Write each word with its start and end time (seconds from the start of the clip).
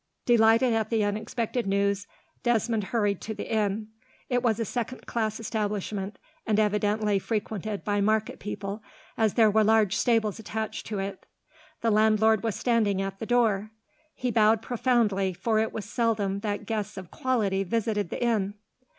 Delighted 0.25 0.73
at 0.73 0.89
the 0.89 1.03
unexpected 1.03 1.67
news, 1.67 2.07
Desmond 2.41 2.85
hurried 2.85 3.21
to 3.21 3.35
the 3.35 3.51
inn. 3.53 3.89
It 4.29 4.41
was 4.41 4.59
a 4.59 4.65
second 4.65 5.05
class 5.05 5.39
establishment, 5.39 6.17
and 6.47 6.59
evidently 6.59 7.19
frequented 7.19 7.83
by 7.83 8.01
market 8.01 8.39
people, 8.39 8.81
as 9.15 9.35
there 9.35 9.51
were 9.51 9.63
large 9.63 9.95
stables 9.95 10.39
attached 10.39 10.87
to 10.87 10.97
it. 10.97 11.27
The 11.81 11.91
landlord 11.91 12.41
was 12.43 12.55
standing 12.55 12.99
at 12.99 13.19
the 13.19 13.27
door. 13.27 13.69
He 14.15 14.31
bowed 14.31 14.63
profoundly, 14.63 15.33
for 15.35 15.59
it 15.59 15.71
was 15.71 15.85
seldom 15.85 16.39
that 16.39 16.65
guests 16.65 16.97
of 16.97 17.11
quality 17.11 17.63
visited 17.63 18.09
the 18.09 18.23
inn. 18.23 18.55